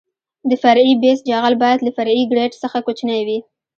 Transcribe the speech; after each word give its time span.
د 0.49 0.51
فرعي 0.61 0.93
بیس 1.03 1.19
جغل 1.29 1.53
باید 1.63 1.79
له 1.85 1.91
فرعي 1.97 2.23
ګریډ 2.31 2.51
څخه 2.63 2.77
کوچنی 2.85 3.21
وي 3.27 3.39